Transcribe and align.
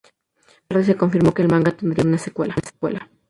Poco 0.03 0.13
más 0.17 0.61
tarde 0.67 0.83
se 0.85 0.95
confirmó 0.95 1.31
que 1.31 1.43
el 1.43 1.47
manga 1.47 1.73
tendría 1.77 2.03
una 2.03 2.17
secuela. 2.17 2.55